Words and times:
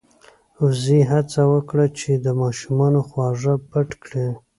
وزې 0.61 0.99
هڅه 1.11 1.41
وکړه 1.53 1.85
چې 1.99 2.11
د 2.25 2.27
ماشومانو 2.41 2.99
خواږه 3.07 3.53
پټ 3.69 3.89
کړي. 4.03 4.27